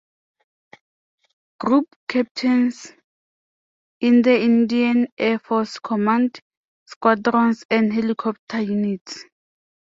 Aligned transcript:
Group 1.59 1.95
captains 2.07 2.91
in 3.99 4.23
the 4.23 4.41
Indian 4.41 5.05
Air 5.15 5.37
Force 5.37 5.77
command 5.77 6.39
squadrons 6.87 7.63
and 7.69 7.93
helicopter 7.93 8.61
units. 8.61 9.23